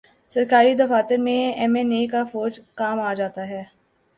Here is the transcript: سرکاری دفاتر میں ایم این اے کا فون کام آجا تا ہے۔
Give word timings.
سرکاری 0.31 0.73
دفاتر 0.75 1.17
میں 1.25 1.41
ایم 1.59 1.73
این 1.75 1.91
اے 1.95 2.01
کا 2.11 2.21
فون 2.31 2.49
کام 2.79 2.97
آجا 3.09 3.27
تا 3.35 3.43
ہے۔ 3.49 3.63